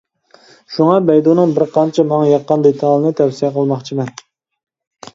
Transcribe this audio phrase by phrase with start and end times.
[0.77, 4.15] شۇڭا بەيدۇنىڭ بىر قانچە ماڭا ياققان دېتاللىرىنى تەۋسىيە قىلماقچىمەن.